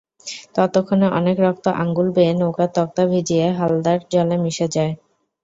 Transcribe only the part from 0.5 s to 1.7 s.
ততক্ষণে অনেক রক্ত